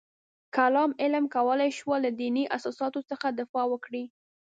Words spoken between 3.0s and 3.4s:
څخه